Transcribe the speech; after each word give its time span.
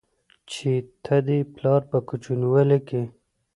چې 0.51 0.71
ته 1.03 1.15
دې 1.27 1.39
پلار 1.53 1.81
په 1.89 1.97
کوچينوالي 2.07 2.79
کې 2.87 3.01